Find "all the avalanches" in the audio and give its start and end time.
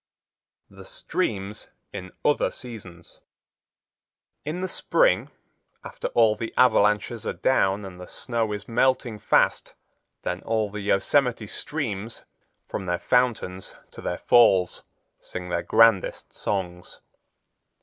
6.15-7.27